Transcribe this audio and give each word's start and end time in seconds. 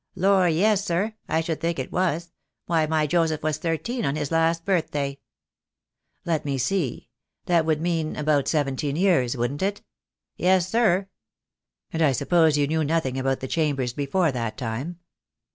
"Lor', 0.15 0.49
yes, 0.49 0.83
sir. 0.83 1.13
I 1.29 1.41
should 1.41 1.61
think 1.61 1.77
it 1.77 1.91
was. 1.91 2.31
Why 2.65 2.87
my 2.87 3.05
Joseph 3.05 3.43
was 3.43 3.59
thirteen 3.59 4.03
on 4.03 4.15
his 4.15 4.31
last 4.31 4.65
birthday." 4.65 5.19
"Let 6.25 6.43
me 6.43 6.57
see; 6.57 7.09
that 7.45 7.67
would 7.67 7.79
mean 7.79 8.15
about 8.15 8.47
seventeen 8.47 8.95
years, 8.95 9.37
wouldn't 9.37 9.61
it?" 9.61 9.83
"Yes, 10.37 10.67
sir." 10.67 11.07
"And 11.93 12.01
I 12.01 12.13
suppose 12.13 12.57
you 12.57 12.65
knew 12.65 12.83
nothing 12.83 13.19
about 13.19 13.41
the 13.41 13.47
chambers 13.47 13.93
before 13.93 14.31
that 14.31 14.57
time." 14.57 14.97